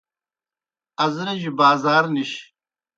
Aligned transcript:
ازرِجیْ 1.03 1.51
بازار 1.59 2.03
نِش 2.15 2.31